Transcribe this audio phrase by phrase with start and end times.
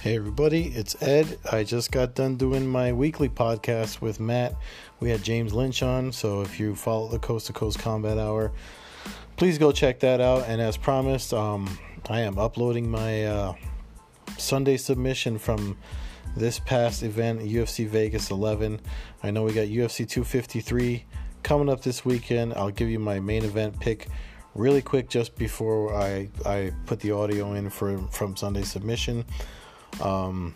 [0.00, 1.38] Hey everybody, it's Ed.
[1.52, 4.54] I just got done doing my weekly podcast with Matt.
[4.98, 8.50] We had James Lynch on, so if you follow the Coast to Coast Combat Hour,
[9.36, 10.44] please go check that out.
[10.48, 13.54] And as promised, um, I am uploading my uh,
[14.38, 15.76] Sunday submission from
[16.34, 18.80] this past event, UFC Vegas 11.
[19.22, 21.04] I know we got UFC 253
[21.42, 22.54] coming up this weekend.
[22.54, 24.08] I'll give you my main event pick
[24.54, 29.26] really quick just before I, I put the audio in for from Sunday submission.
[30.00, 30.54] Um,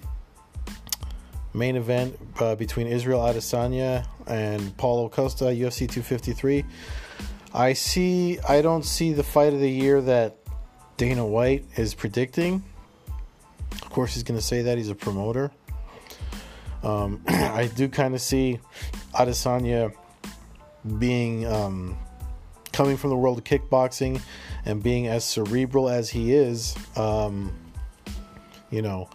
[1.53, 6.65] main event uh, between Israel Adesanya and Paulo Costa, UFC 253.
[7.53, 8.39] I see.
[8.41, 10.37] I don't see the fight of the year that
[10.97, 12.65] Dana White is predicting.
[13.71, 15.53] Of course, he's going to say that he's a promoter.
[16.83, 18.59] Um, I do kind of see
[19.15, 19.95] Adesanya
[20.99, 21.97] being um,
[22.73, 24.21] coming from the world of kickboxing
[24.65, 26.77] and being as cerebral as he is.
[26.97, 27.57] Um,
[28.71, 29.09] you know,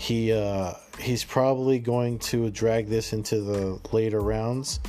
[0.00, 4.80] he uh, he's probably going to drag this into the later rounds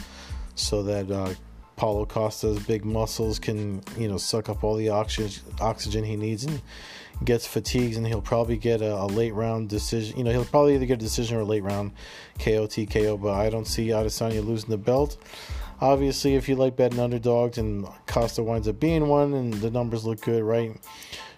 [0.56, 1.34] so that uh,
[1.76, 6.45] Paulo Costa's big muscles can you know suck up all the oxygen oxygen he needs
[6.45, 6.62] and
[7.26, 10.17] gets fatigues and he'll probably get a, a, late round decision.
[10.17, 11.92] You know he'll probably either get a decision or a late round
[12.39, 13.22] KO TKO.
[13.22, 15.17] But I don't see Adesanya losing the belt.
[15.82, 20.06] Obviously, if you like betting underdogs and Costa winds up being one and the numbers
[20.06, 20.80] look good, right?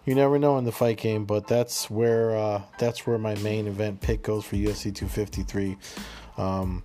[0.06, 3.68] You never know in the fight game, but that's where uh, that's where my main
[3.68, 5.78] event pick goes for UFC 253.
[6.38, 6.84] Um,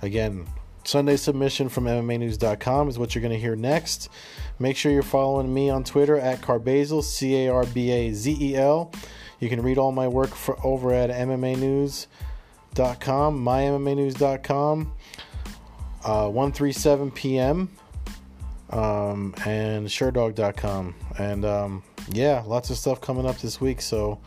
[0.00, 0.46] again,
[0.84, 4.08] Sunday submission from MMAnews.com is what you're going to hear next.
[4.58, 8.36] Make sure you're following me on Twitter at Carbazel, C A R B A Z
[8.40, 8.90] E L.
[9.38, 12.08] You can read all my work for, over at MMAnews.com,
[13.44, 14.92] MyMMAnews.com
[16.06, 17.68] uh, 137 p.m.
[18.70, 20.94] Um, and Sherdog.com.
[21.18, 23.80] And um, yeah, lots of stuff coming up this week.
[23.80, 24.20] So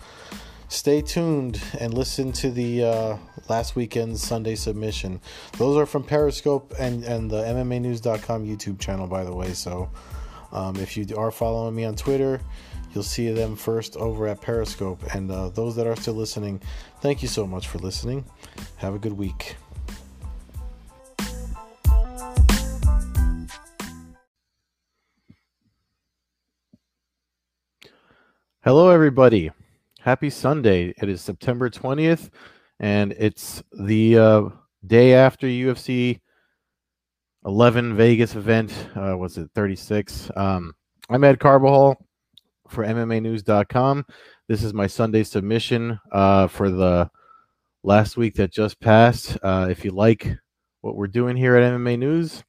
[0.67, 3.17] stay tuned and listen to the uh,
[3.48, 5.21] last weekend's Sunday submission.
[5.58, 9.53] Those are from Periscope and, and the MMAnews.com YouTube channel, by the way.
[9.53, 9.89] So
[10.52, 12.42] um, if you are following me on Twitter,
[12.93, 15.02] you'll see them first over at Periscope.
[15.14, 16.61] And uh, those that are still listening,
[17.02, 18.26] thank you so much for listening.
[18.77, 19.55] Have a good week.
[28.69, 29.49] Hello, everybody.
[29.99, 30.93] Happy Sunday.
[31.02, 32.30] It is September 20th,
[32.80, 34.41] and it's the uh,
[34.85, 36.19] day after UFC
[37.47, 38.71] 11 Vegas event.
[38.95, 40.29] Uh, was it 36?
[40.35, 40.75] Um,
[41.09, 41.95] I'm Ed Carbajal
[42.67, 44.05] for MMAnews.com.
[44.47, 47.09] This is my Sunday submission uh, for the
[47.81, 49.35] last week that just passed.
[49.41, 50.37] Uh, if you like
[50.81, 52.43] what we're doing here at MMA News,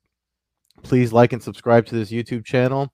[0.82, 2.92] please like and subscribe to this YouTube channel.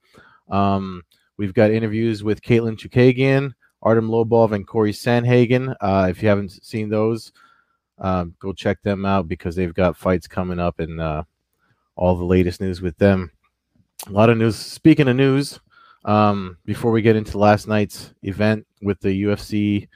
[0.49, 1.03] Um,
[1.37, 3.53] We've got interviews with Katlyn Chookagian,
[3.83, 5.75] Artem Lobov, and Corey Sandhagen.
[5.79, 7.31] Uh, if you haven't seen those,
[7.99, 11.23] um, go check them out because they've got fights coming up and uh,
[11.95, 13.31] all the latest news with them.
[14.07, 14.55] A lot of news.
[14.55, 15.59] Speaking of news,
[16.05, 19.87] um, before we get into last night's event with the UFC,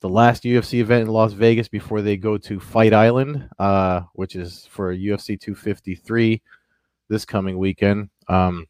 [0.00, 4.36] the last UFC event in Las Vegas before they go to Fight Island, uh, which
[4.36, 6.40] is for UFC 253
[7.08, 8.10] this coming weekend.
[8.28, 8.66] Um,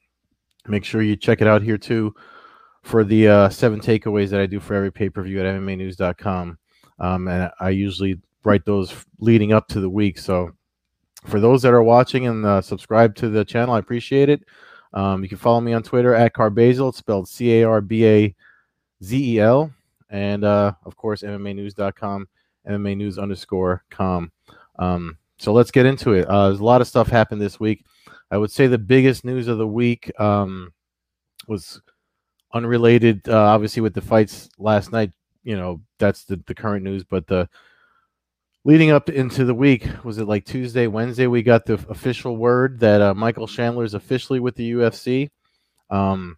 [0.68, 2.14] Make sure you check it out here too
[2.82, 6.58] for the uh, seven takeaways that I do for every pay per view at MMAnews.com.
[6.98, 10.18] Um, and I usually write those leading up to the week.
[10.18, 10.52] So
[11.24, 14.42] for those that are watching and uh, subscribe to the channel, I appreciate it.
[14.94, 16.88] Um, you can follow me on Twitter at Carbazel.
[16.88, 18.34] It's spelled C A R B A
[19.02, 19.72] Z E L.
[20.10, 22.28] And uh, of course, MMAnews.com,
[22.68, 24.32] MMA News underscore com.
[24.78, 26.26] Um, so let's get into it.
[26.26, 27.84] Uh, there's a lot of stuff happened this week.
[28.30, 30.72] I would say the biggest news of the week um,
[31.46, 31.80] was
[32.52, 35.12] unrelated, uh, obviously, with the fights last night.
[35.44, 37.48] You know, that's the, the current news, but the
[38.64, 41.26] leading up into the week was it like Tuesday, Wednesday?
[41.26, 45.30] We got the official word that uh, Michael Chandler is officially with the UFC.
[45.88, 46.36] Um,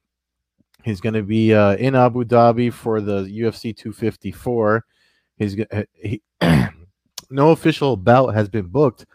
[0.84, 4.84] he's going to be uh, in Abu Dhabi for the UFC 254.
[5.38, 5.56] He's
[5.94, 6.22] he,
[7.30, 9.06] no official bout has been booked,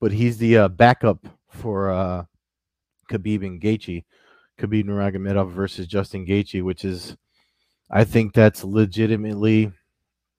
[0.00, 2.24] but he's the uh, backup for uh,
[3.10, 4.04] Khabib and Gaethje,
[4.58, 7.16] Khabib Nurmagomedov versus Justin Gaethje, which is,
[7.90, 9.72] I think that's legitimately,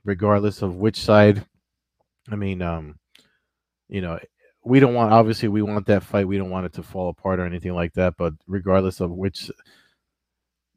[0.03, 1.45] regardless of which side.
[2.31, 2.97] I mean, um,
[3.89, 4.17] you know,
[4.63, 6.27] we don't want obviously we want that fight.
[6.27, 8.15] We don't want it to fall apart or anything like that.
[8.17, 9.51] But regardless of which,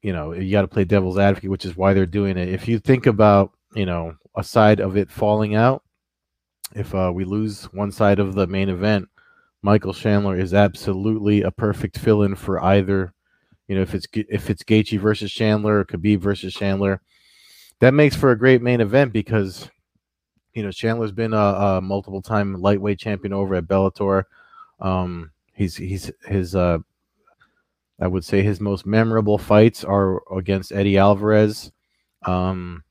[0.02, 2.48] you know, you got to play devil's advocate, which is why they're doing it.
[2.48, 5.82] If you think about, you know, a side of it falling out,
[6.74, 9.08] if uh, we lose one side of the main event,
[9.64, 13.14] Michael Chandler is absolutely a perfect fill-in for either.
[13.66, 17.00] You know, if it's if it's Gaethje versus Chandler or Khabib versus Chandler,
[17.80, 19.70] that makes for a great main event because
[20.52, 24.24] you know, Chandler's been a, a multiple time lightweight champion over at Bellator.
[24.80, 26.80] Um, he's he's his uh,
[27.98, 31.72] I would say his most memorable fights are against Eddie Alvarez.
[32.26, 32.84] Um,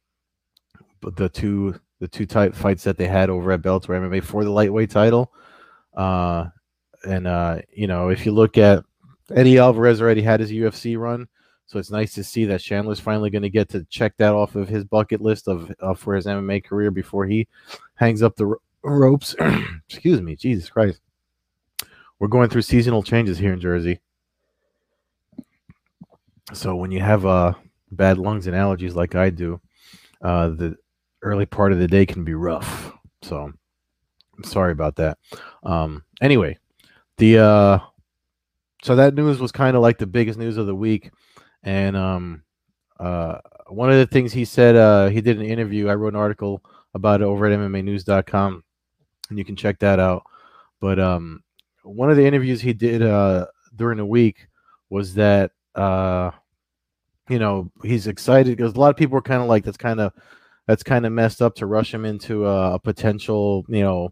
[1.03, 4.49] the two the two type fights that they had over at Bellator MMA for the
[4.49, 5.31] lightweight title.
[5.93, 6.47] Uh,
[7.03, 8.83] and uh, you know, if you look at
[9.33, 11.27] Eddie Alvarez already had his UFC run,
[11.65, 14.55] so it's nice to see that Chandler's finally going to get to check that off
[14.55, 17.47] of his bucket list of for his MMA career before he
[17.95, 19.35] hangs up the ropes.
[19.89, 20.99] Excuse me, Jesus Christ.
[22.19, 23.99] We're going through seasonal changes here in Jersey.
[26.53, 27.53] So when you have uh,
[27.91, 29.59] bad lungs and allergies like I do,
[30.21, 30.77] uh, the
[31.21, 32.91] early part of the day can be rough.
[33.21, 33.51] So
[34.37, 35.17] I'm sorry about that.
[35.63, 36.57] Um, anyway,
[37.23, 37.79] the uh,
[38.83, 41.11] so that news was kind of like the biggest news of the week,
[41.63, 42.43] and um,
[42.99, 43.37] uh,
[43.67, 45.87] one of the things he said, uh, he did an interview.
[45.87, 46.61] I wrote an article
[46.93, 48.63] about it over at MMAnews.com,
[49.29, 50.23] and you can check that out.
[50.81, 51.43] But um,
[51.83, 54.47] one of the interviews he did uh, during the week
[54.89, 56.31] was that uh,
[57.29, 60.01] you know he's excited because a lot of people were kind of like that's kind
[60.01, 60.11] of
[60.67, 64.09] that's kind of messed up to rush him into a, a, potential you know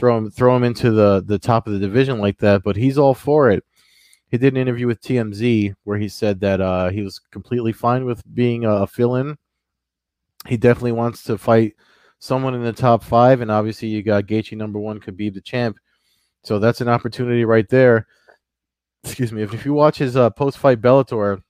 [0.00, 2.98] throw him throw him into the the top of the division like that but he's
[2.98, 3.64] all for it.
[4.28, 8.04] He did an interview with TMZ where he said that uh, he was completely fine
[8.04, 9.36] with being a fill-in.
[10.46, 11.74] He definitely wants to fight
[12.20, 15.76] someone in the top five and obviously you got Gaethje number one be the champ.
[16.42, 18.06] So that's an opportunity right there.
[19.04, 21.42] Excuse me if, if you watch his uh, post-fight Bellator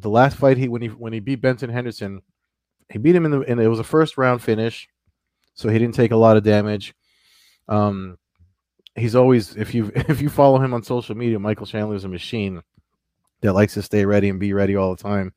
[0.00, 2.22] the last fight he when he when he beat Benson Henderson,
[2.88, 4.88] he beat him in the and it was a first round finish,
[5.54, 6.94] so he didn't take a lot of damage.
[7.68, 8.18] Um,
[8.96, 12.08] he's always if you if you follow him on social media, Michael Chandler is a
[12.08, 12.62] machine
[13.40, 15.32] that likes to stay ready and be ready all the time.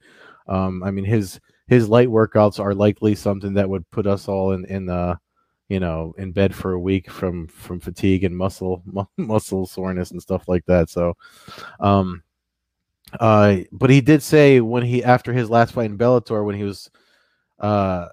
[0.47, 4.51] Um, I mean his his light workouts are likely something that would put us all
[4.51, 5.15] in in uh
[5.69, 8.83] you know in bed for a week from from fatigue and muscle
[9.17, 10.89] muscle soreness and stuff like that.
[10.89, 11.13] So
[11.79, 12.23] um
[13.19, 16.63] uh, but he did say when he after his last fight in Bellator, when he
[16.63, 16.89] was,
[17.59, 18.07] uh,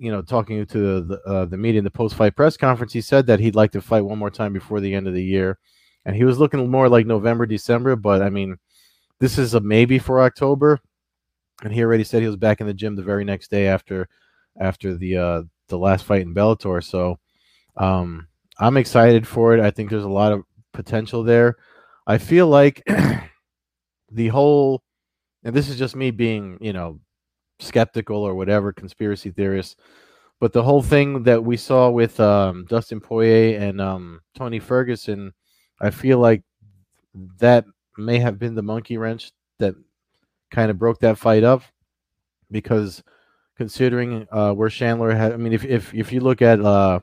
[0.00, 3.00] you know, talking to the uh, the media in the post fight press conference, he
[3.00, 5.58] said that he'd like to fight one more time before the end of the year,
[6.04, 7.96] and he was looking more like November, December.
[7.96, 8.56] But I mean,
[9.18, 10.80] this is a maybe for October,
[11.62, 14.08] and he already said he was back in the gym the very next day after
[14.58, 16.82] after the uh, the last fight in Bellator.
[16.82, 17.18] So,
[17.76, 18.26] um,
[18.58, 19.60] I'm excited for it.
[19.60, 21.56] I think there's a lot of potential there.
[22.06, 22.82] I feel like.
[24.10, 24.82] the whole
[25.44, 27.00] and this is just me being you know
[27.60, 29.76] skeptical or whatever conspiracy theorists.
[30.40, 35.32] but the whole thing that we saw with um, dustin poirier and um, tony ferguson
[35.80, 36.42] i feel like
[37.38, 37.64] that
[37.98, 39.74] may have been the monkey wrench that
[40.50, 41.62] kind of broke that fight up
[42.50, 43.02] because
[43.56, 46.98] considering uh, where chandler had i mean if, if, if you look at uh,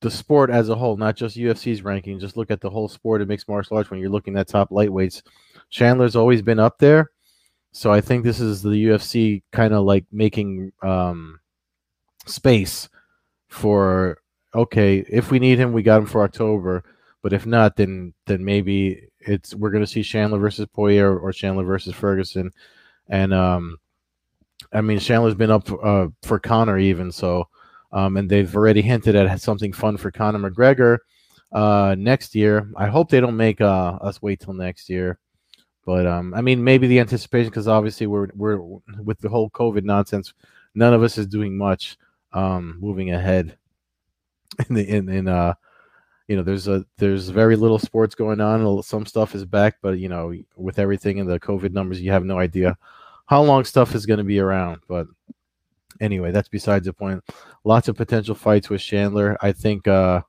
[0.00, 2.18] the sport as a whole, not just UFC's ranking.
[2.18, 4.70] Just look at the whole sport of mixed martial arts when you're looking at top
[4.70, 5.22] lightweights.
[5.70, 7.10] Chandler's always been up there.
[7.76, 11.40] So I think this is the UFC kind of like making um,
[12.24, 12.88] space
[13.48, 14.16] for
[14.54, 16.84] okay, if we need him, we got him for October.
[17.22, 21.64] But if not, then then maybe it's we're gonna see Chandler versus Poirier or Chandler
[21.64, 22.50] versus Ferguson.
[23.10, 23.76] And um
[24.72, 27.46] I mean Chandler's been up uh, for Conor even, so
[27.92, 30.96] um, and they've already hinted at something fun for Conor McGregor
[31.52, 32.70] uh, next year.
[32.74, 35.18] I hope they don't make uh, us wait till next year.
[35.86, 38.58] But um, I mean, maybe the anticipation because obviously we're we're
[39.02, 40.34] with the whole COVID nonsense.
[40.74, 41.96] None of us is doing much
[42.32, 43.56] um, moving ahead.
[44.68, 45.54] In the in in uh,
[46.28, 48.82] you know, there's a there's very little sports going on.
[48.82, 52.24] Some stuff is back, but you know, with everything in the COVID numbers, you have
[52.24, 52.76] no idea
[53.26, 54.80] how long stuff is going to be around.
[54.88, 55.06] But
[56.00, 57.22] anyway, that's besides the point.
[57.64, 59.36] Lots of potential fights with Chandler.
[59.40, 60.22] I think uh,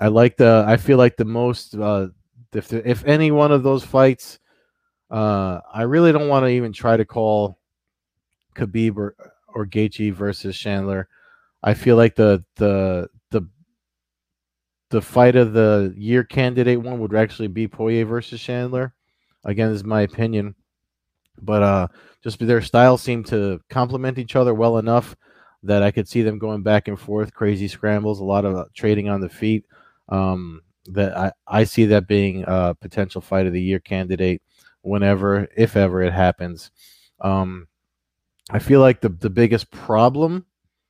[0.00, 0.64] I like the.
[0.66, 1.74] I feel like the most.
[1.74, 2.08] Uh,
[2.52, 4.38] if if any one of those fights,
[5.10, 7.58] uh, I really don't want to even try to call
[8.54, 9.14] Khabib or
[9.54, 11.08] or Gaethje versus Chandler.
[11.62, 13.42] I feel like the the the
[14.90, 18.94] the fight of the year candidate one would actually be Poirier versus Chandler.
[19.44, 20.54] Again, this is my opinion,
[21.40, 21.88] but uh,
[22.22, 25.16] just their styles seem to complement each other well enough
[25.62, 28.64] that I could see them going back and forth, crazy scrambles, a lot of uh,
[28.74, 29.64] trading on the feet.
[30.08, 34.42] Um, that I, I see that being a potential fight of the year candidate
[34.86, 36.70] whenever, if ever, it happens.
[37.20, 37.66] Um,
[38.50, 40.46] I feel like the the biggest problem,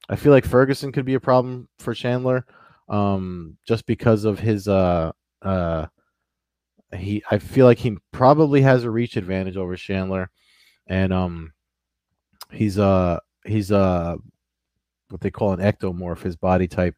[0.09, 2.47] I feel like Ferguson could be a problem for Chandler,
[2.89, 5.13] um, just because of his uh
[5.43, 5.87] uh
[6.95, 10.31] he I feel like he probably has a reach advantage over Chandler
[10.87, 11.53] and um,
[12.51, 14.17] he's uh he's uh
[15.09, 16.95] what they call an ectomorph, his body type.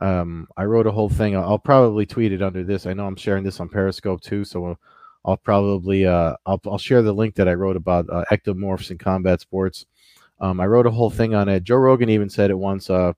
[0.00, 1.36] Um, I wrote a whole thing.
[1.36, 2.86] I'll probably tweet it under this.
[2.86, 4.78] I know I'm sharing this on Periscope too, so
[5.28, 8.96] I'll probably uh, I'll I'll share the link that I wrote about uh, ectomorphs in
[8.96, 9.84] combat sports.
[10.40, 11.64] Um, I wrote a whole thing on it.
[11.64, 12.88] Joe Rogan even said it once.
[12.88, 13.12] Uh,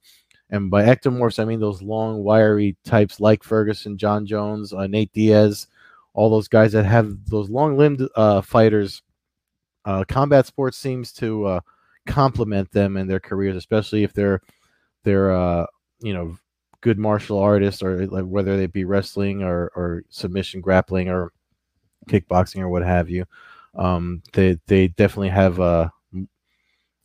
[0.50, 5.12] and by ectomorphs, I mean those long, wiry types like Ferguson, Jon Jones, uh, Nate
[5.12, 5.68] Diaz,
[6.12, 9.02] all those guys that have those long-limbed uh, fighters.
[9.84, 11.60] Uh, combat sports seems to uh,
[12.06, 14.40] complement them in their careers, especially if they're
[15.04, 15.66] they're uh,
[16.00, 16.36] you know
[16.80, 21.30] good martial artists or like whether they be wrestling or, or submission grappling or
[22.08, 23.24] kickboxing or what have you.
[23.74, 25.92] Um, they they definitely have a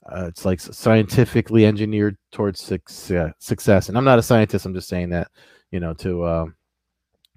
[0.08, 3.90] uh, it's like scientifically engineered towards success, success.
[3.90, 4.66] And I'm not a scientist.
[4.66, 5.30] I'm just saying that,
[5.72, 6.46] you know, to uh,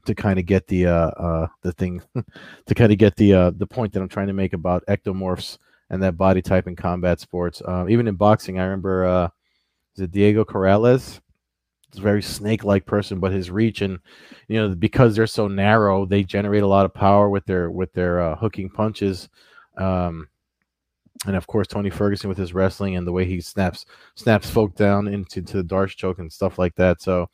[0.04, 2.02] to kind of get the uh, uh, the thing,
[2.66, 5.58] to kind of get the uh, the point that I'm trying to make about ectomorphs
[5.90, 7.62] and that body type in combat sports.
[7.66, 9.28] Uh, even in boxing, I remember uh,
[9.96, 11.20] is it Diego Corrales?
[11.94, 13.98] Very snake-like person, but his reach and
[14.46, 17.92] you know because they're so narrow, they generate a lot of power with their with
[17.92, 19.28] their uh, hooking punches.
[19.76, 20.28] Um,
[21.26, 24.74] and of course Tony Ferguson with his wrestling and the way he snaps snaps folk
[24.76, 27.00] down into to the D'Arce choke and stuff like that.
[27.02, 27.28] So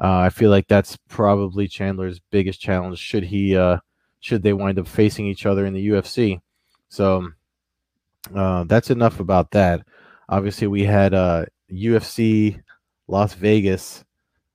[0.00, 3.78] uh, I feel like that's probably Chandler's biggest challenge should he uh,
[4.20, 6.40] should they wind up facing each other in the UFC.
[6.88, 7.28] So
[8.34, 9.82] uh, that's enough about that.
[10.28, 11.12] Obviously, we had
[11.72, 12.60] UFC uh,
[13.08, 14.04] Las Vegas.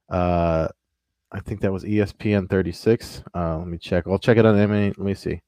[0.09, 0.67] Uh,
[1.31, 3.23] I think that was ESPN 36.
[3.33, 4.05] Uh, let me check.
[4.07, 4.89] I'll check it on MMA.
[4.97, 5.41] Let me see.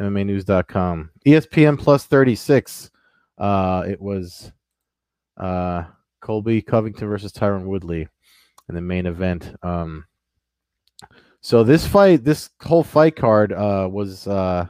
[0.00, 1.10] MMAnews.com.
[1.24, 2.90] ESPN plus 36.
[3.38, 4.52] Uh, it was
[5.36, 5.84] uh,
[6.20, 8.08] Colby Covington versus Tyron Woodley
[8.68, 9.54] in the main event.
[9.62, 10.04] Um,
[11.40, 14.26] so this fight, this whole fight card uh, was.
[14.26, 14.66] Uh,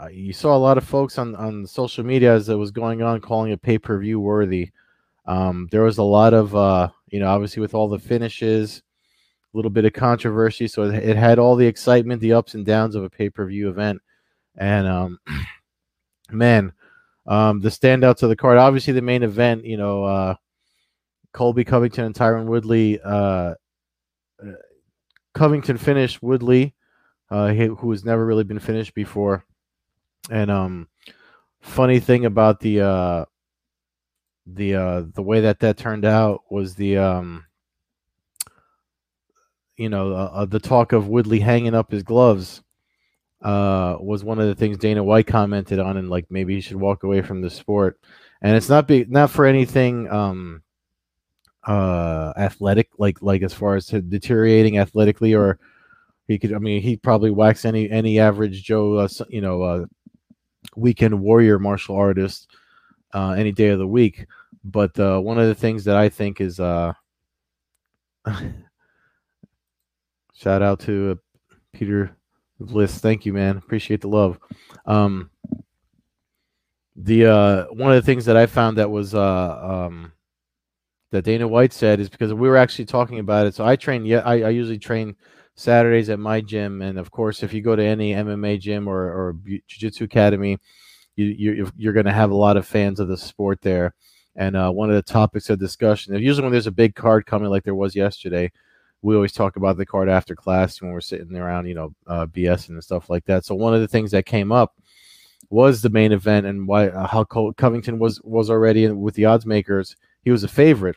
[0.00, 3.02] uh, you saw a lot of folks on, on social media as it was going
[3.02, 4.70] on calling it pay per view worthy.
[5.28, 8.82] Um, there was a lot of, uh, you know, obviously with all the finishes,
[9.52, 10.66] a little bit of controversy.
[10.66, 13.68] So it, had all the excitement, the ups and downs of a pay per view
[13.68, 14.00] event.
[14.56, 15.18] And um,
[16.30, 16.72] man,
[17.26, 20.34] um, the standouts of the card, obviously the main event, you know, uh,
[21.34, 22.98] Colby Covington and Tyron Woodley.
[23.00, 23.54] Uh,
[24.42, 24.52] uh
[25.34, 26.74] Covington finished Woodley,
[27.30, 29.44] uh, who has never really been finished before.
[30.30, 30.88] And um,
[31.60, 33.24] funny thing about the uh,
[34.54, 37.44] the uh, the way that that turned out was the um,
[39.78, 42.62] you know, uh, uh, the talk of Woodley hanging up his gloves
[43.42, 46.76] uh, was one of the things Dana White commented on, and like maybe he should
[46.76, 47.98] walk away from the sport.
[48.42, 50.62] And it's not be not for anything um,
[51.64, 55.60] uh, athletic, like like as far as deteriorating athletically, or
[56.26, 56.52] he could.
[56.52, 59.86] I mean, he probably whacks any any average Joe, uh, you know, uh,
[60.74, 62.48] weekend warrior martial artist
[63.14, 64.26] uh, any day of the week.
[64.70, 66.92] But uh, one of the things that I think is uh,
[70.34, 71.14] Shout out to uh,
[71.72, 72.16] Peter
[72.60, 72.98] Bliss.
[72.98, 73.56] Thank you, man.
[73.56, 74.38] Appreciate the love.
[74.86, 75.30] Um,
[76.96, 80.12] the uh, one of the things that I found that was uh, um,
[81.10, 83.54] that Dana White said is because we were actually talking about it.
[83.54, 84.04] So I train.
[84.04, 85.16] Yeah, I, I usually train
[85.54, 89.02] Saturdays at my gym, and of course, if you go to any MMA gym or
[89.02, 90.58] or Jiu-Jitsu Academy,
[91.16, 93.94] you, you you're going to have a lot of fans of the sport there.
[94.38, 97.50] And uh, one of the topics of discussion, usually when there's a big card coming,
[97.50, 98.52] like there was yesterday,
[99.02, 102.24] we always talk about the card after class when we're sitting around, you know, uh,
[102.24, 103.44] BS and stuff like that.
[103.44, 104.76] So one of the things that came up
[105.50, 109.24] was the main event and why uh, how Covington was was already in, with the
[109.24, 109.96] odds makers.
[110.22, 110.96] He was a favorite,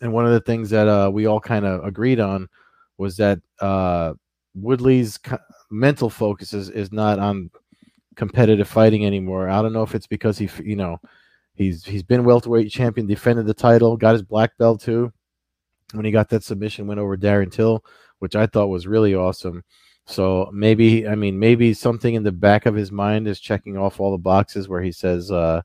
[0.00, 2.48] and one of the things that uh, we all kind of agreed on
[2.98, 4.14] was that uh,
[4.54, 5.38] Woodley's co-
[5.70, 7.50] mental focus is, is not on
[8.14, 9.48] competitive fighting anymore.
[9.48, 11.00] I don't know if it's because he, you know,
[11.54, 15.12] he's he's been welterweight champion, defended the title, got his black belt too
[15.92, 17.84] when he got that submission went over Darren Till,
[18.18, 19.62] which I thought was really awesome.
[20.06, 24.00] So maybe, I mean, maybe something in the back of his mind is checking off
[24.00, 25.62] all the boxes where he says, uh,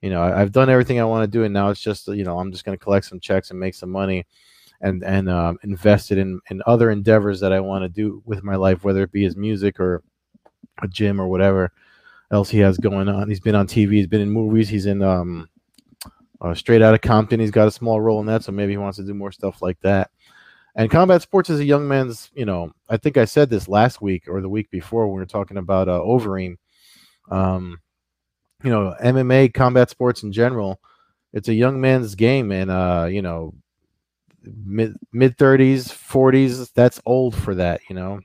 [0.00, 2.24] you know, I, have done everything I want to do, and now it's just, you
[2.24, 4.26] know, I'm just going to collect some checks and make some money,
[4.80, 8.42] and and um, invest it in in other endeavors that I want to do with
[8.42, 10.02] my life, whether it be his music or
[10.82, 11.72] a gym or whatever
[12.30, 13.28] else he has going on.
[13.28, 15.48] He's been on TV, he's been in movies, he's in um,
[16.40, 17.40] uh, straight out of Compton.
[17.40, 19.62] He's got a small role in that, so maybe he wants to do more stuff
[19.62, 20.10] like that.
[20.76, 24.02] And combat sports is a young man's, you know, I think I said this last
[24.02, 26.56] week or the week before when we were talking about uh, Overeem.
[27.30, 27.80] Um,
[28.64, 30.80] you know, MMA, combat sports in general,
[31.32, 33.54] it's a young man's game, and uh, you know,
[34.42, 37.80] mid mid thirties, forties, that's old for that.
[37.88, 38.20] You know,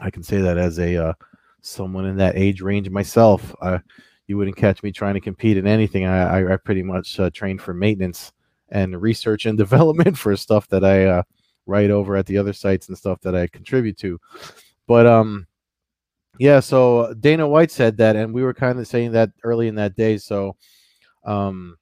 [0.00, 1.12] I can say that as a uh,
[1.62, 3.54] someone in that age range myself.
[3.60, 3.78] Uh,
[4.26, 6.04] you wouldn't catch me trying to compete in anything.
[6.04, 8.32] I, I, I pretty much uh, trained for maintenance
[8.68, 11.22] and research and development for stuff that I uh,
[11.66, 14.18] write over at the other sites and stuff that I contribute to.
[14.86, 15.46] But um,
[16.38, 16.60] yeah.
[16.60, 19.96] So Dana White said that, and we were kind of saying that early in that
[19.96, 20.18] day.
[20.18, 20.56] So
[21.24, 21.76] um,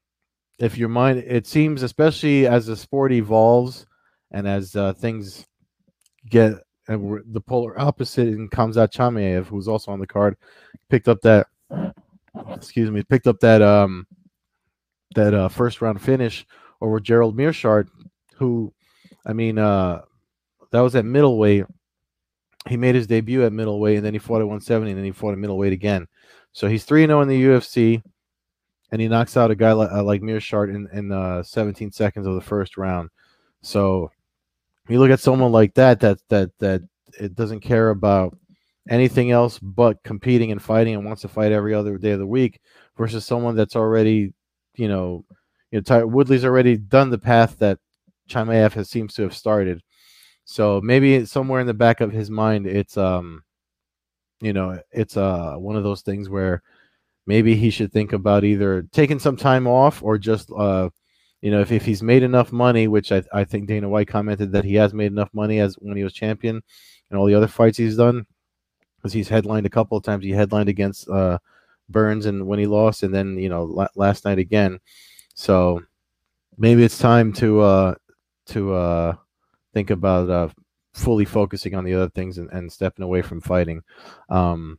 [0.59, 3.87] if your mind, it seems, especially as the sport evolves
[4.31, 5.47] and as uh, things
[6.29, 6.55] get
[6.91, 10.37] and the polar opposite in Khamzat Chimaev, who's also on the card,
[10.89, 11.47] picked up that
[12.53, 14.07] excuse me, picked up that um
[15.15, 16.45] that uh first round finish
[16.81, 17.89] over Gerald Meerschaert,
[18.35, 18.73] who
[19.25, 20.03] I mean uh
[20.73, 21.65] that was at middleweight.
[22.69, 25.13] He made his debut at middleweight and then he fought at 170 and then he
[25.13, 26.09] fought at middleweight again.
[26.53, 28.03] So he's 3 0 in the UFC
[28.91, 32.27] and he knocks out a guy like, uh, like Meerschaert in, in uh, 17 seconds
[32.27, 33.11] of the first round.
[33.63, 34.11] So
[34.91, 36.83] you look at someone like that that that that
[37.19, 38.37] it doesn't care about
[38.89, 42.27] anything else but competing and fighting and wants to fight every other day of the
[42.27, 42.61] week
[42.97, 44.33] versus someone that's already
[44.77, 45.25] you know
[45.71, 47.79] you know Ty- Woodley's already done the path that
[48.29, 49.83] Chimaev has seems to have started.
[50.45, 53.43] So maybe somewhere in the back of his mind it's um
[54.41, 56.63] you know it's uh one of those things where
[57.27, 60.89] maybe he should think about either taking some time off or just uh
[61.41, 64.53] you know, if, if he's made enough money, which I, I think Dana White commented
[64.53, 66.63] that he has made enough money as when he was champion
[67.11, 68.27] and all the other fights he's done,
[68.97, 70.25] because he's headlined a couple of times.
[70.25, 71.39] He headlined against uh,
[71.89, 74.79] Burns and when he lost, and then you know la- last night again.
[75.35, 75.83] So
[76.59, 77.95] maybe it's time to uh,
[78.47, 79.15] to uh,
[79.73, 80.49] think about uh,
[80.93, 83.83] fully focusing on the other things and, and stepping away from fighting.
[84.29, 84.79] Um,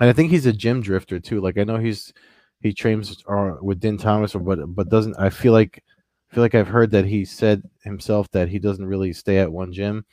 [0.00, 1.40] and I think he's a gym drifter too.
[1.40, 2.12] Like I know he's
[2.60, 5.82] he trains or with Din Thomas or but but doesn't I feel like
[6.30, 9.50] I feel like I've heard that he said himself that he doesn't really stay at
[9.50, 10.04] one gym.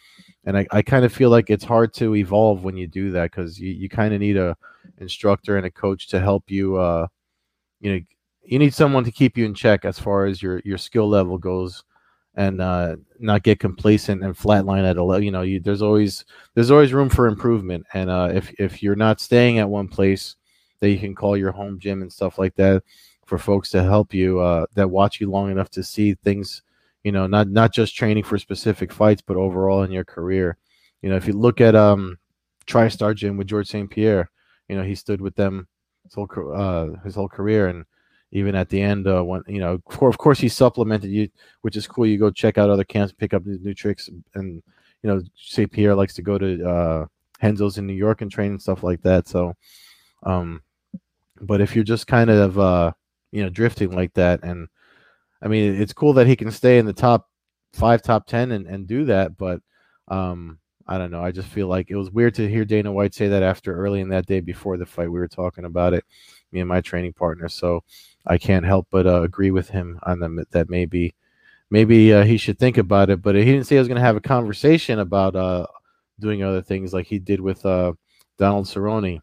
[0.46, 3.32] And I, I kind of feel like it's hard to evolve when you do that
[3.32, 4.56] because you, you kind of need a
[5.00, 7.08] instructor and a coach to help you uh
[7.82, 8.00] you know
[8.44, 11.38] you need someone to keep you in check as far as your your skill level
[11.38, 11.84] goes
[12.36, 15.24] and uh, not get complacent and flatline at a level.
[15.24, 18.96] You know, you, there's always there's always room for improvement, and uh, if if you're
[18.96, 20.36] not staying at one place,
[20.80, 22.84] that you can call your home gym and stuff like that
[23.26, 26.62] for folks to help you uh, that watch you long enough to see things
[27.04, 30.58] you know not not just training for specific fights but overall in your career.
[31.02, 32.18] You know if you look at um
[32.66, 34.32] tristar gym with george st pierre
[34.68, 35.68] you know he stood with them
[36.04, 37.86] his whole uh, his whole career and
[38.32, 41.30] even at the end uh, when you know of course he supplemented you
[41.62, 42.06] which is cool.
[42.06, 44.64] You go check out other camps pick up new tricks and
[45.04, 47.06] you know st pierre likes to go to uh
[47.42, 49.28] renzo's in new york and train and stuff like that.
[49.28, 49.56] So
[50.24, 50.62] um
[51.42, 52.92] but if you're just kind of uh,
[53.32, 54.68] you know drifting like that, and
[55.42, 57.30] I mean it's cool that he can stay in the top
[57.74, 59.62] five, top ten, and and do that, but
[60.08, 61.24] um, I don't know.
[61.24, 64.02] I just feel like it was weird to hear Dana White say that after early
[64.02, 65.12] in that day before the fight.
[65.12, 66.06] We were talking about it,
[66.52, 67.50] me and my training partner.
[67.50, 67.84] So
[68.26, 71.16] I can't help but uh, agree with him on them that maybe
[71.72, 73.22] maybe uh, he should think about it.
[73.22, 75.66] But he didn't say he was going to have a conversation about uh,
[76.20, 77.94] doing other things like he did with uh,
[78.38, 79.22] Donald Cerrone.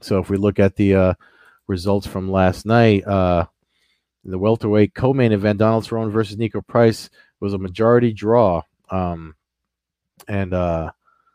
[0.00, 1.14] So if we look at the uh,
[1.66, 3.46] results from last night, uh,
[4.24, 7.08] the welterweight co-main event, Donald Cerrone versus Niko Price
[7.40, 8.62] was a majority draw.
[8.90, 9.34] Um,
[10.26, 10.90] and uh,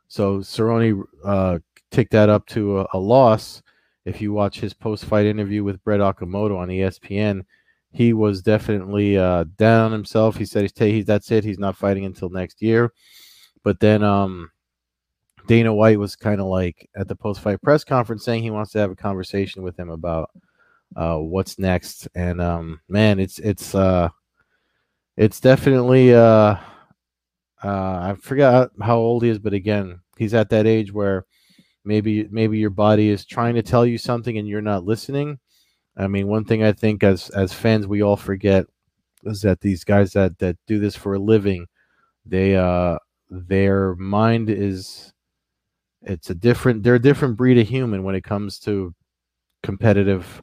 [0.08, 1.60] so Cerrone uh,
[1.91, 3.62] ticked that up to a, a, loss.
[4.06, 7.45] If you watch his post-fight interview with Brett Okamoto on ESPN,
[7.91, 10.36] he was definitely uh, down himself.
[10.36, 11.43] He said he's, t- he's that's it.
[11.43, 12.91] He's not fighting until next year.
[13.63, 14.52] But then um,
[15.47, 18.71] Dana White was kind of like at the post fight press conference saying he wants
[18.71, 20.29] to have a conversation with him about
[20.95, 22.08] uh, what's next.
[22.15, 24.10] And um, man, it's it's uh,
[25.17, 26.56] it's definitely uh,
[27.63, 31.25] uh, I forgot how old he is, but again, he's at that age where
[31.86, 35.39] maybe maybe your body is trying to tell you something and you're not listening.
[35.97, 38.65] I mean, one thing I think as as fans we all forget
[39.23, 41.67] is that these guys that that do this for a living,
[42.25, 42.97] they uh
[43.29, 45.12] their mind is
[46.04, 48.94] it's a different they're a different breed of human when it comes to
[49.63, 50.42] competitive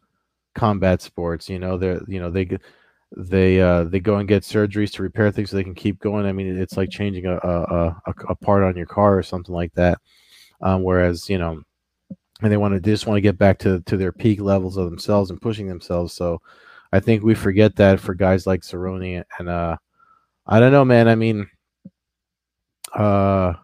[0.54, 2.48] combat sports you know they're you know they
[3.16, 6.26] they uh they go and get surgeries to repair things so they can keep going.
[6.26, 9.54] I mean it's like changing a a, a, a part on your car or something
[9.54, 9.98] like that
[10.62, 11.60] um, whereas you know
[12.42, 14.88] and they want to just want to get back to to their peak levels of
[14.88, 16.12] themselves and pushing themselves.
[16.14, 16.40] So
[16.92, 19.76] i think we forget that for guys like Cerrone and uh
[20.46, 21.08] i don't know man.
[21.08, 21.48] I mean
[22.94, 23.54] uh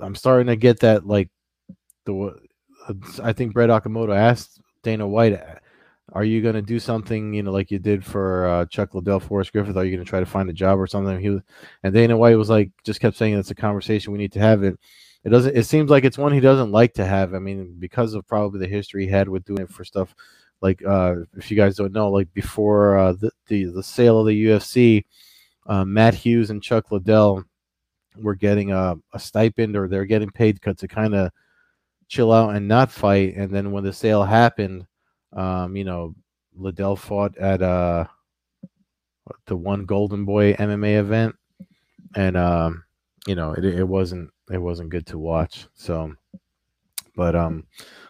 [0.00, 1.30] I'm starting to get that like
[2.04, 2.34] the
[3.22, 5.38] I think Brett Okamoto asked Dana White,
[6.12, 9.20] "Are you going to do something you know like you did for uh, Chuck Liddell,
[9.20, 9.76] Forrest Griffith?
[9.76, 11.42] Are you going to try to find a job or something?" He was,
[11.82, 14.62] and Dana White was like, just kept saying it's a conversation we need to have.
[14.62, 14.78] It
[15.24, 15.56] it doesn't.
[15.56, 17.34] It seems like it's one he doesn't like to have.
[17.34, 20.14] I mean, because of probably the history he had with doing it for stuff
[20.60, 24.26] like uh, if you guys don't know, like before uh, the, the the sale of
[24.26, 25.04] the UFC,
[25.66, 27.44] uh, Matt Hughes and Chuck Liddell
[28.16, 31.30] were getting a, a stipend or they're getting paid to kind of
[32.08, 33.34] chill out and not fight.
[33.36, 34.86] And then when the sale happened,
[35.32, 36.14] um, you know,
[36.56, 38.04] Liddell fought at uh
[39.46, 41.36] the one Golden Boy MMA event,
[42.14, 42.84] and um,
[43.26, 45.66] you know, it it wasn't it wasn't good to watch.
[45.74, 46.14] So,
[47.16, 47.66] but um,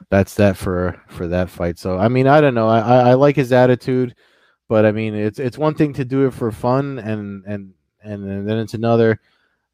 [0.08, 1.78] that's that for for that fight.
[1.78, 2.68] So I mean, I don't know.
[2.68, 4.14] I I, I like his attitude,
[4.68, 8.24] but I mean, it's it's one thing to do it for fun, and and and,
[8.28, 9.20] and then it's another.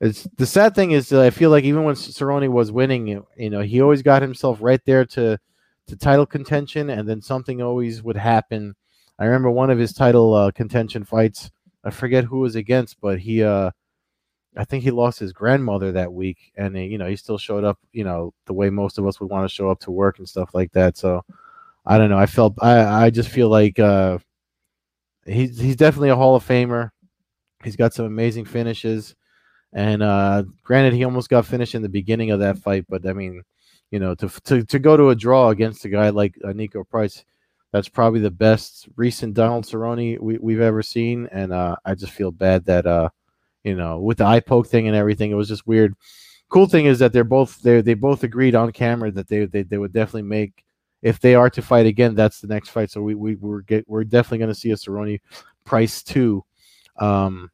[0.01, 3.51] It's the sad thing is that I feel like even when Cerrone was winning, you
[3.51, 5.39] know, he always got himself right there to
[5.87, 8.75] to title contention, and then something always would happen.
[9.19, 11.51] I remember one of his title uh, contention fights.
[11.85, 13.71] I forget who was against, but he, uh,
[14.57, 17.79] I think he lost his grandmother that week, and you know he still showed up,
[17.93, 20.29] you know, the way most of us would want to show up to work and
[20.29, 20.97] stuff like that.
[20.99, 21.23] So
[21.87, 22.19] I don't know.
[22.19, 24.19] I felt I I just feel like uh,
[25.27, 26.91] he's he's definitely a Hall of Famer.
[27.65, 29.15] He's got some amazing finishes,
[29.77, 33.13] and uh, granted, he almost got finished in the beginning of that fight, but I
[33.13, 33.45] mean
[33.91, 36.89] you know, to to to go to a draw against a guy like uh, Niko
[36.89, 37.25] Price,
[37.73, 42.13] that's probably the best recent Donald Cerrone we, we've ever seen, and uh, I just
[42.13, 43.11] feel bad that uh,
[43.65, 45.95] you know, with the eye poke thing and everything, it was just weird.
[46.49, 49.63] Cool thing is that they're both they they both agreed on camera that they they,
[49.63, 50.65] they would definitely make
[51.03, 52.91] if they are to fight again, that's the next fight.
[52.91, 55.21] So we we we're get we're definitely going to see a Cerrone
[55.65, 56.45] Price two.
[56.99, 57.51] Um,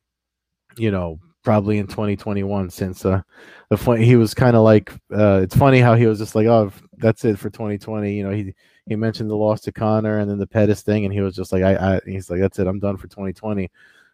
[0.76, 3.20] you know, probably in 2021 since uh
[3.68, 6.46] the fun, he was kind of like uh it's funny how he was just like
[6.46, 8.54] oh that's it for 2020 you know he
[8.86, 11.52] he mentioned the loss to Conor and then the Pettis thing and he was just
[11.52, 13.70] like I, I he's like that's it I'm done for 2020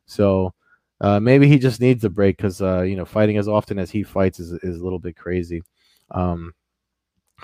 [0.06, 0.54] so
[1.00, 3.90] uh maybe he just needs a break because uh you know fighting as often as
[3.90, 5.62] he fights is is a little bit crazy
[6.12, 6.52] um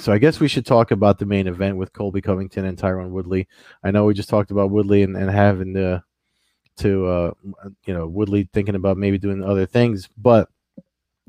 [0.01, 3.11] so I guess we should talk about the main event with Colby Covington and Tyron
[3.11, 3.47] Woodley.
[3.85, 6.03] I know we just talked about Woodley and, and having the
[6.79, 7.31] to uh,
[7.87, 10.49] you know Woodley thinking about maybe doing other things, but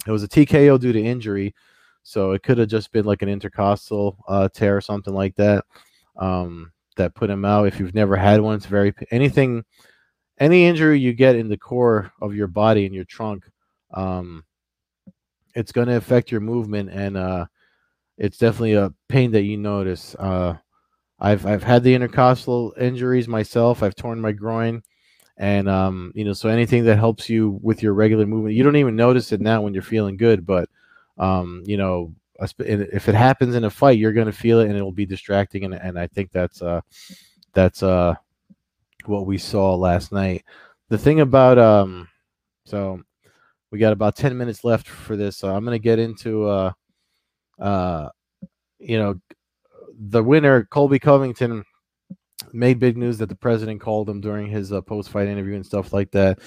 [0.07, 1.53] it was a TKO due to injury,
[2.03, 5.65] so it could have just been like an intercostal uh, tear or something like that
[6.17, 7.67] um, that put him out.
[7.67, 9.63] If you've never had one, it's very anything,
[10.39, 13.45] any injury you get in the core of your body in your trunk,
[13.93, 14.43] um,
[15.55, 17.45] it's going to affect your movement and uh,
[18.17, 20.15] it's definitely a pain that you notice.
[20.15, 20.55] Uh,
[21.19, 23.81] I've I've had the intercostal injuries myself.
[23.81, 24.83] I've torn my groin
[25.37, 28.75] and um, you know, so anything that helps you with your regular movement, you don't
[28.75, 30.69] even notice it now when you're feeling good, but
[31.17, 34.75] um, you know, if it happens in a fight, you're going to feel it, and
[34.75, 36.81] it'll be distracting, and and I think that's uh,
[37.53, 38.15] that's uh,
[39.05, 40.43] what we saw last night.
[40.89, 42.07] The thing about um,
[42.65, 43.01] so
[43.71, 46.71] we got about ten minutes left for this, so I'm going to get into uh,
[47.59, 48.09] uh,
[48.79, 49.19] you know,
[49.97, 51.63] the winner, Colby Covington
[52.55, 55.93] made big news that the president called him during his uh, post-fight interview and stuff
[55.93, 56.39] like that.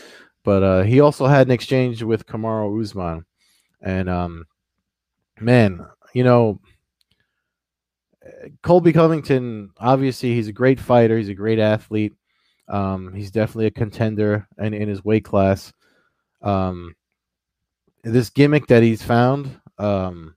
[0.45, 3.25] But uh, he also had an exchange with Kamaru Usman,
[3.83, 4.47] and um,
[5.41, 6.61] man, you know,
[8.63, 9.71] Colby Covington.
[9.79, 11.19] Obviously, he's a great fighter.
[11.19, 12.15] He's a great athlete.
[12.69, 15.73] Um, he's definitely a contender in, in his weight class.
[16.43, 16.95] Um,
[18.05, 20.35] this gimmick that he's found, um,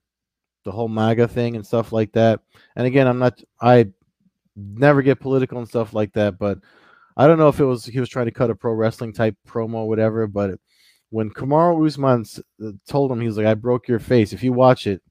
[0.64, 2.40] the whole MAGA thing and stuff like that.
[2.76, 3.40] And again, I'm not.
[3.60, 3.88] I
[4.56, 6.38] never get political and stuff like that.
[6.38, 6.58] But
[7.16, 9.36] I don't know if it was he was trying to cut a pro wrestling type
[9.46, 10.26] promo whatever.
[10.26, 10.58] But
[11.10, 12.24] when Kamaru Usman
[12.64, 15.02] uh, told him, he was like, "I broke your face." If you watch it,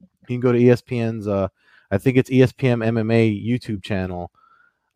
[0.00, 1.26] you can go to ESPN's.
[1.26, 1.48] Uh,
[1.90, 4.30] I think it's ESPN MMA YouTube channel.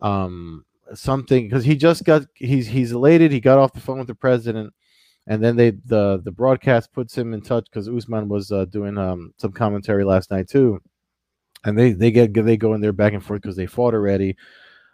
[0.00, 3.32] Um, something because he just got he's he's elated.
[3.32, 4.74] He got off the phone with the president,
[5.26, 8.98] and then they the the broadcast puts him in touch because Usman was uh, doing
[8.98, 10.82] um some commentary last night too
[11.64, 14.36] and they they get they go in there back and forth because they fought already.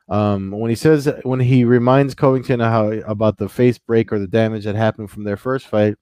[0.09, 4.27] Um, when he says when he reminds Covington how about the face break or the
[4.27, 5.97] damage that happened from their first fight,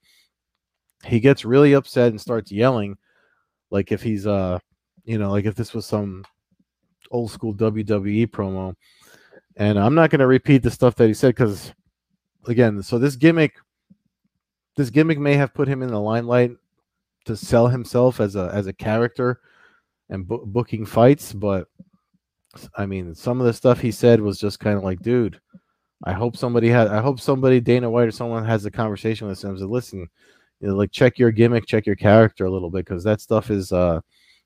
[1.05, 2.96] he gets really upset and starts yelling,
[3.70, 4.59] like if he's uh,
[5.05, 6.24] you know, like if this was some
[7.11, 8.74] old school WWE promo.
[9.57, 11.72] And I'm not going to repeat the stuff that he said because,
[12.46, 13.55] again, so this gimmick,
[14.76, 16.50] this gimmick may have put him in the limelight
[17.24, 19.40] to sell himself as a as a character
[20.11, 21.69] and bu- booking fights, but
[22.77, 25.40] I mean, some of the stuff he said was just kind of like, dude,
[26.05, 29.42] I hope somebody had, I hope somebody, Dana White or someone has a conversation with
[29.42, 29.51] him.
[29.51, 30.09] and says, listen,
[30.61, 33.51] you know, like check your gimmick, check your character a little bit, because that stuff
[33.51, 34.01] is, uh,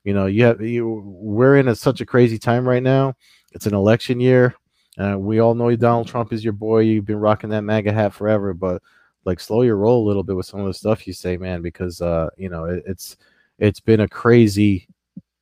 [0.05, 3.14] you know, you have, you, we're in a, such a crazy time right now.
[3.53, 4.55] It's an election year.
[4.99, 6.81] Uh, we all know Donald Trump is your boy.
[6.81, 8.83] You've been rocking that MAGA hat forever, but
[9.25, 11.62] like slow your roll a little bit with some of the stuff you say, man,
[11.62, 13.16] because uh, you know it, it's
[13.59, 14.88] it's been a crazy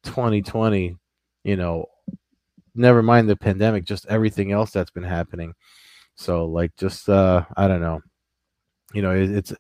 [0.09, 0.97] 2020,
[1.45, 1.87] you know,
[2.75, 5.55] never mind the pandemic, just everything else that's been happening.
[6.17, 8.01] So like just uh I don't know.
[8.95, 9.55] You know, it, it's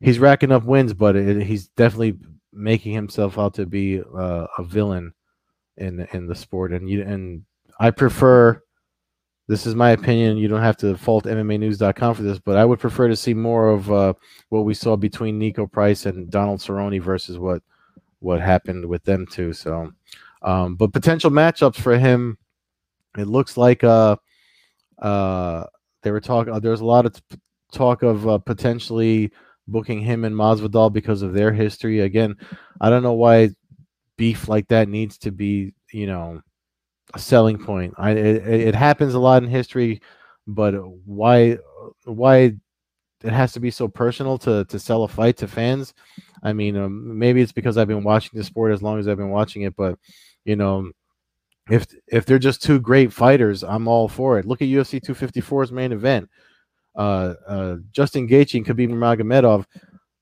[0.00, 2.18] he's racking up wins, but it, he's definitely
[2.52, 5.14] making himself out to be uh, a villain
[5.78, 7.44] in in the sport and you and
[7.80, 8.62] I prefer
[9.48, 10.36] this is my opinion.
[10.36, 13.70] You don't have to fault MMAnews.com for this, but I would prefer to see more
[13.70, 14.14] of uh,
[14.50, 17.62] what we saw between Niko Price and Donald Cerrone versus what
[18.22, 19.52] what happened with them too.
[19.52, 19.92] So,
[20.42, 22.38] um, but potential matchups for him,
[23.18, 24.16] it looks like uh,
[25.00, 25.64] uh,
[26.02, 26.52] they were talking.
[26.52, 27.38] Uh, there's a lot of t-
[27.72, 29.32] talk of uh, potentially
[29.68, 32.00] booking him and Masvidal because of their history.
[32.00, 32.36] Again,
[32.80, 33.50] I don't know why
[34.16, 36.40] beef like that needs to be, you know,
[37.14, 37.94] a selling point.
[37.98, 40.00] I it, it happens a lot in history,
[40.46, 41.58] but why
[42.04, 42.54] why
[43.22, 45.92] it has to be so personal to to sell a fight to fans?
[46.42, 49.16] I mean, um, maybe it's because I've been watching the sport as long as I've
[49.16, 49.98] been watching it, but
[50.44, 50.90] you know,
[51.70, 54.46] if if they're just two great fighters, I'm all for it.
[54.46, 56.28] Look at UFC 254's main event.
[56.94, 59.64] Uh, uh, Justin Gaethje and Khabib Nurmagomedov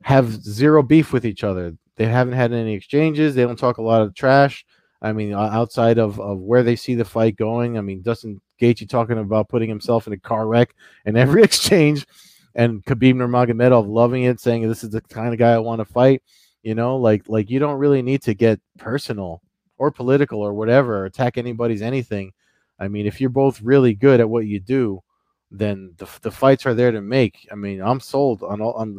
[0.02, 1.76] have zero beef with each other.
[1.96, 3.35] They haven't had any exchanges.
[3.35, 4.64] They don't talk a lot of trash.
[5.02, 8.88] I mean, outside of, of where they see the fight going, I mean, Dustin Gaethje
[8.88, 10.74] talking about putting himself in a car wreck
[11.06, 12.06] in every exchange,
[12.54, 15.84] and Khabib Nurmagomedov loving it, saying this is the kind of guy I want to
[15.84, 16.22] fight.
[16.62, 19.42] You know, like like you don't really need to get personal
[19.78, 22.32] or political or whatever, or attack anybody's anything.
[22.78, 25.02] I mean, if you're both really good at what you do,
[25.50, 27.48] then the, the fights are there to make.
[27.50, 28.98] I mean, I'm sold on all on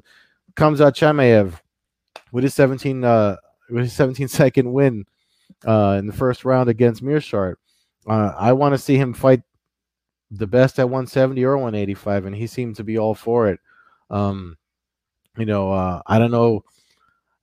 [0.55, 1.53] Khamzat Chimaev
[2.31, 3.37] with his 17 uh
[3.69, 5.05] with his 17 second win
[5.65, 7.55] uh, in the first round against Meerschaert.
[8.07, 9.41] Uh, I want to see him fight
[10.31, 13.59] the best at 170 or 185, and he seemed to be all for it.
[14.09, 14.57] Um,
[15.37, 16.63] you know, uh, I don't know.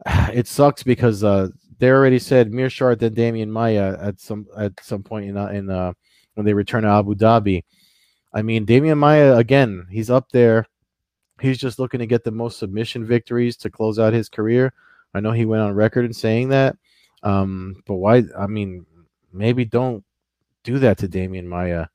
[0.32, 1.48] It sucks because uh,
[1.78, 5.70] they already said Meerschaert then Demian Maia at some at some point in uh, in
[5.70, 5.92] uh,
[6.34, 7.64] when they return to Abu Dhabi.
[8.32, 10.66] I mean, Demian Maia again, he's up there.
[11.40, 14.72] He's just looking to get the most submission victories to close out his career.
[15.14, 16.76] I know he went on record in saying that,
[17.22, 18.24] um, but why?
[18.36, 18.86] I mean,
[19.32, 20.04] maybe don't
[20.64, 21.86] do that to Demian Maia,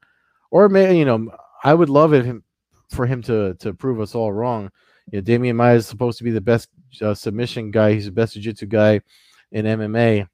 [0.53, 1.31] or may you know,
[1.63, 2.31] I would love it
[2.91, 4.69] for him to to prove us all wrong.
[5.11, 6.69] You know, Demian Maia is supposed to be the best
[7.01, 7.93] uh, submission guy.
[7.93, 9.01] He's the best jiu-jitsu guy
[9.51, 10.27] in MMA,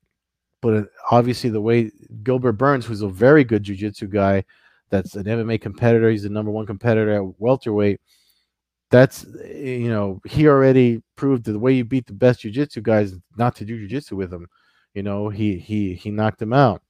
[0.61, 1.89] but obviously the way
[2.21, 4.43] Gilbert Burns, who's a very good jiu-jitsu guy,
[4.89, 6.09] that's an MMA competitor.
[6.09, 8.01] He's the number one competitor at welterweight.
[8.91, 13.15] That's you know he already proved that the way you beat the best jiu-jitsu guys
[13.37, 14.47] not to do jiu-jitsu with him.
[14.93, 16.81] You know, he he he knocked him out.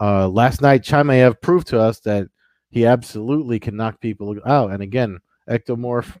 [0.00, 2.28] Uh, last night, Chimaev proved to us that
[2.70, 4.70] he absolutely can knock people out.
[4.70, 6.16] And again, ectomorph,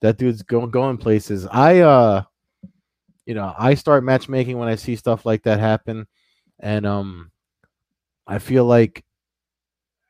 [0.00, 1.46] that dude's going going places.
[1.50, 2.22] I uh,
[3.26, 6.06] you know, I start matchmaking when I see stuff like that happen,
[6.58, 7.30] and um,
[8.26, 9.04] I feel like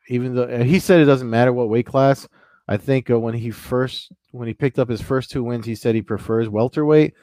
[0.09, 2.29] even though he said it doesn't matter what weight class.
[2.69, 5.75] I think uh, when he first when he picked up his first two wins, he
[5.75, 7.15] said he prefers welterweight.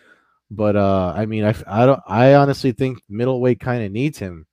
[0.51, 2.01] But uh, I mean, I, I don't.
[2.05, 4.45] I honestly think middleweight kind of needs him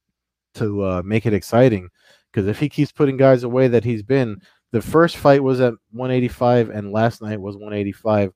[0.56, 1.88] to uh, make it exciting.
[2.30, 4.40] Because if he keeps putting guys away that he's been,
[4.72, 8.32] the first fight was at 185, and last night was 185,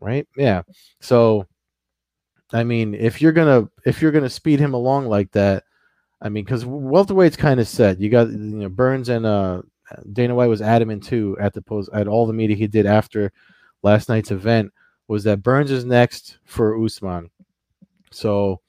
[0.00, 0.28] right?
[0.36, 0.62] Yeah.
[1.00, 1.46] So,
[2.52, 5.64] I mean, if you're gonna if you're gonna speed him along like that,
[6.20, 8.00] I mean, because welterweight's kind of set.
[8.00, 9.62] You got you know Burns and uh,
[10.12, 13.32] Dana White was adamant too at the post at all the media he did after
[13.82, 14.72] last night's event
[15.08, 17.30] was that Burns is next for Usman.
[18.10, 18.60] So,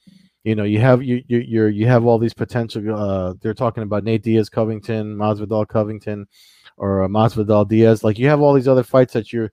[0.46, 2.94] you know, you have you you you you have all these potential.
[2.94, 6.28] Uh, they're talking about Nate Diaz, Covington, Masvidal, Covington,
[6.76, 8.04] or uh, Masvidal Diaz.
[8.04, 9.50] Like you have all these other fights that you're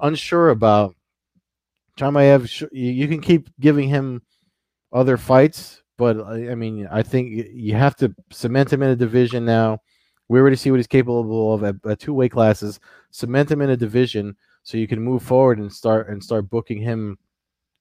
[0.00, 0.96] unsure about.
[1.98, 4.22] Chimaev, you, you can keep giving him
[4.94, 8.96] other fights, but uh, I mean, I think you have to cement him in a
[8.96, 9.82] division now.
[10.28, 12.80] We already see what he's capable of at, at two weight classes.
[13.10, 16.80] Cement him in a division so you can move forward and start and start booking
[16.80, 17.18] him.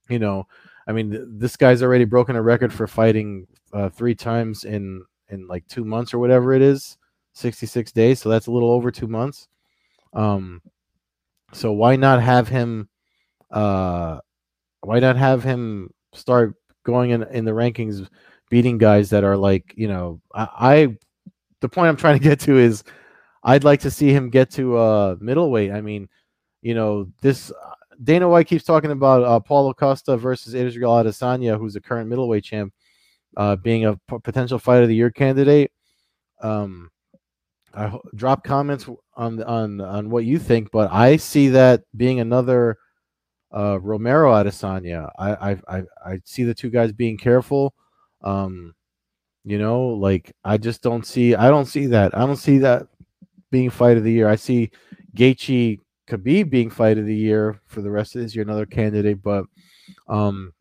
[0.09, 0.47] You know,
[0.89, 5.45] I mean, this guy's already broken a record for fighting uh, three times in in
[5.45, 6.97] like two months or whatever it is,
[7.31, 8.19] sixty six days.
[8.19, 9.47] So that's a little over two months.
[10.13, 10.63] Um,
[11.53, 12.89] so why not have him?
[13.51, 14.17] Uh,
[14.81, 18.09] why not have him start going in in the rankings,
[18.49, 20.97] beating guys that are like you know I, I
[21.59, 22.83] the point I'm trying to get to is
[23.43, 25.71] I'd like to see him get to uh middleweight.
[25.71, 26.09] I mean,
[26.63, 27.51] you know, this
[28.03, 32.43] Dana White keeps talking about uh, Paulo Costa versus Israel Adesanya, who's the current middleweight
[32.43, 32.73] champ,
[33.37, 35.71] uh, being a p- potential fight of the year candidate.
[36.41, 36.89] Um,
[37.73, 42.77] I drop comments on on on what you think, but I see that being another
[43.51, 45.09] uh, Romero Adesanya.
[45.19, 47.73] I, I I I see the two guys being careful.
[48.23, 48.75] Um,
[49.45, 51.35] You know, like I just don't see.
[51.35, 52.15] I don't see that.
[52.17, 52.87] I don't see that
[53.51, 54.27] being fight of the year.
[54.29, 54.69] I see
[55.15, 59.21] Gaethje Khabib being fight of the year for the rest of this year, another candidate.
[59.21, 59.45] But
[60.07, 60.53] um,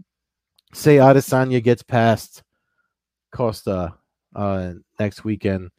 [0.72, 2.42] say Adesanya gets past
[3.32, 3.94] Costa
[4.34, 5.70] uh, next weekend,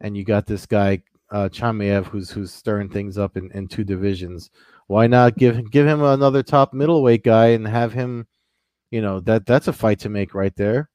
[0.00, 3.84] and you got this guy uh, Chimaev who's who's stirring things up in, in two
[3.84, 4.50] divisions.
[4.86, 8.26] Why not give give him another top middleweight guy and have him?
[8.90, 10.88] You know that that's a fight to make right there.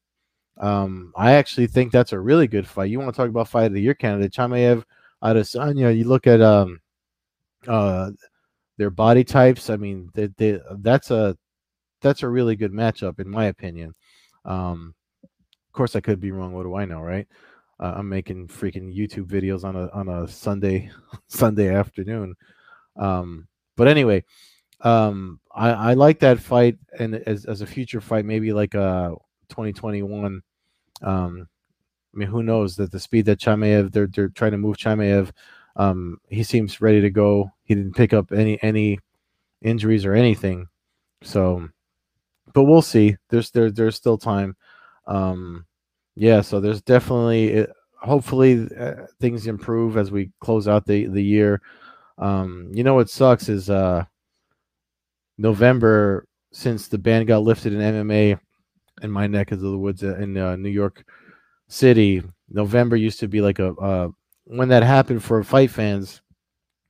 [0.59, 2.89] Um, I actually think that's a really good fight.
[2.89, 4.33] You want to talk about fight of the year candidate?
[4.33, 4.83] Chimaev,
[5.23, 5.95] Adesanya.
[5.97, 6.79] You look at um,
[7.67, 8.11] uh,
[8.77, 9.69] their body types.
[9.69, 11.37] I mean, they, they, that's a
[12.01, 13.93] that's a really good matchup in my opinion.
[14.45, 16.53] Um, of course, I could be wrong.
[16.53, 17.27] What do I know, right?
[17.79, 20.89] Uh, I'm making freaking YouTube videos on a on a Sunday
[21.27, 22.35] Sunday afternoon.
[22.97, 24.23] Um, but anyway,
[24.81, 28.81] um, I, I like that fight and as as a future fight, maybe like a
[28.81, 29.09] uh,
[29.49, 30.41] 2021.
[31.01, 31.47] Um,
[32.13, 35.31] I mean, who knows that the speed that Chimaev they're they're trying to move Chimaev.
[35.79, 37.51] Um, he seems ready to go.
[37.63, 38.99] He didn't pick up any any
[39.61, 40.67] injuries or anything,
[41.23, 41.69] so.
[42.53, 43.15] But we'll see.
[43.29, 44.57] There's there there's still time.
[45.07, 45.65] Um,
[46.15, 47.65] yeah, so there's definitely,
[48.01, 51.61] hopefully, uh, things improve as we close out the the year.
[52.17, 54.03] Um, you know what sucks is uh,
[55.37, 58.37] November since the ban got lifted in MMA
[59.01, 61.05] in my neck of the woods in uh, New York
[61.69, 62.21] City.
[62.49, 64.09] November used to be like a uh,
[64.49, 66.21] when that happened for fight fans.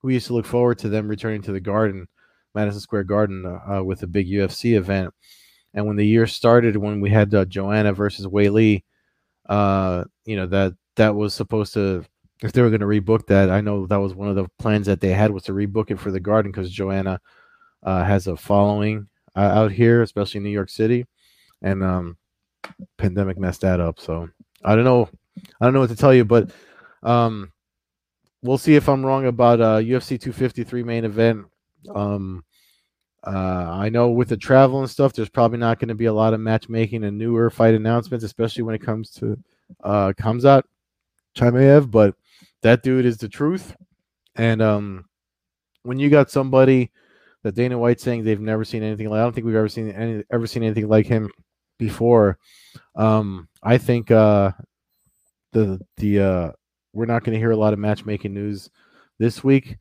[0.02, 2.08] We used to look forward to them returning to the Garden,
[2.56, 5.14] Madison Square Garden, uh, uh with a big UFC event.
[5.74, 8.84] And when the year started, when we had uh, Joanna versus Weili,
[9.48, 12.06] uh, you know that that was supposed to
[12.42, 13.50] if they were going to rebook that.
[13.50, 16.00] I know that was one of the plans that they had was to rebook it
[16.00, 17.20] for the Garden because Joanna
[17.84, 21.06] uh, has a following uh, out here, especially in New York City,
[21.62, 22.18] and um,
[22.98, 24.00] pandemic messed that up.
[24.00, 24.30] So
[24.64, 25.10] I don't know,
[25.60, 26.52] I don't know what to tell you, but
[27.04, 27.52] um,
[28.42, 31.46] we'll see if I'm wrong about uh, UFC 253 main event.
[31.94, 32.44] Um,
[33.26, 36.14] uh, I know with the travel and stuff, there's probably not going to be a
[36.14, 39.38] lot of matchmaking and newer fight announcements, especially when it comes to
[39.84, 40.64] uh, Khamzat
[41.36, 41.92] Chimaev.
[41.92, 42.16] But
[42.62, 43.76] that dude is the truth.
[44.36, 45.06] And um,
[45.84, 46.92] when you got somebody
[47.44, 49.92] that Dana White saying they've never seen anything like, I don't think we've ever seen
[49.92, 51.30] any ever seen anything like him
[51.78, 52.38] before.
[52.96, 54.52] Um, I think uh,
[55.52, 56.52] the the uh,
[56.94, 58.70] we're not going to hear a lot of matchmaking news
[59.20, 59.78] this week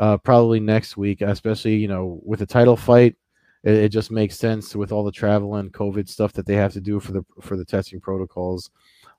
[0.00, 3.16] uh, probably next week, especially you know with the title fight.
[3.62, 6.72] It, it, just makes sense with all the travel and COVID stuff that they have
[6.74, 8.70] to do for the for the testing protocols.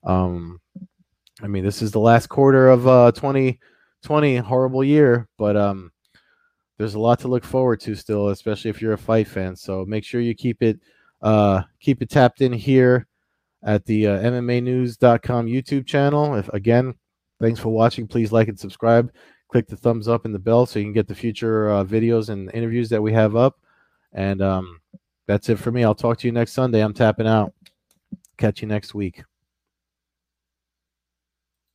[0.03, 0.59] Um,
[1.41, 5.91] I mean, this is the last quarter of uh, 2020, horrible year, but um,
[6.77, 9.55] there's a lot to look forward to still, especially if you're a fight fan.
[9.55, 10.79] So make sure you keep it
[11.21, 13.07] uh, keep it tapped in here
[13.63, 16.35] at the uh, MMAnews.com YouTube channel.
[16.35, 16.93] If again,
[17.39, 18.07] thanks for watching.
[18.07, 19.11] Please like and subscribe
[19.55, 22.29] click the thumbs up and the bell so you can get the future uh, videos
[22.29, 23.59] and interviews that we have up.
[24.13, 24.81] And um,
[25.27, 25.83] that's it for me.
[25.83, 26.81] I'll talk to you next Sunday.
[26.81, 27.53] I'm tapping out.
[28.37, 29.23] Catch you next week.